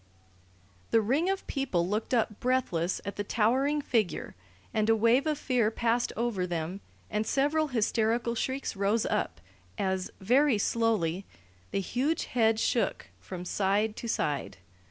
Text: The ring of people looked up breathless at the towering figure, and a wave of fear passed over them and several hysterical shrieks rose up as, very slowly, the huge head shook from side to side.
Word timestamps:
The 0.89 0.99
ring 0.99 1.29
of 1.29 1.45
people 1.45 1.87
looked 1.87 2.11
up 2.11 2.39
breathless 2.39 3.01
at 3.05 3.17
the 3.17 3.23
towering 3.23 3.83
figure, 3.83 4.33
and 4.73 4.89
a 4.89 4.95
wave 4.95 5.27
of 5.27 5.37
fear 5.37 5.69
passed 5.69 6.11
over 6.17 6.47
them 6.47 6.81
and 7.11 7.23
several 7.27 7.67
hysterical 7.67 8.33
shrieks 8.33 8.75
rose 8.75 9.05
up 9.05 9.39
as, 9.77 10.09
very 10.19 10.57
slowly, 10.57 11.27
the 11.69 11.81
huge 11.81 12.25
head 12.25 12.59
shook 12.59 13.09
from 13.19 13.45
side 13.45 13.95
to 13.97 14.07
side. 14.07 14.57